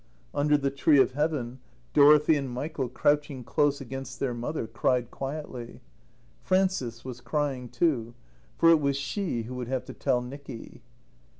[0.33, 1.59] Under the tree of Heaven
[1.93, 5.79] Dorothy and Michael, crouching close against their mother, cried quietly.
[6.41, 8.15] Frances was crying, too;
[8.57, 10.81] for it was she who would have to tell Nicky.